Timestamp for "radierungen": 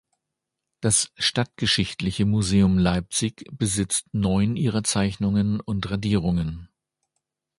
5.91-6.69